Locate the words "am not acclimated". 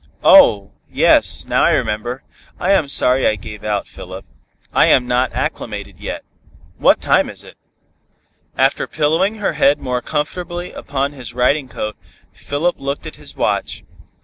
4.87-5.99